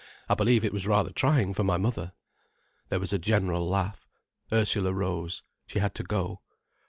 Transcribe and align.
I 0.27 0.33
believe 0.33 0.65
it 0.65 0.73
was 0.73 0.87
rather 0.87 1.11
trying 1.11 1.53
for 1.53 1.63
my 1.63 1.77
mother." 1.77 2.13
There 2.89 2.99
was 2.99 3.13
a 3.13 3.19
general 3.19 3.69
laugh. 3.69 4.07
Ursula 4.51 4.93
rose. 4.95 5.43
She 5.67 5.77
had 5.77 5.93
to 5.93 6.01
go. 6.03 6.41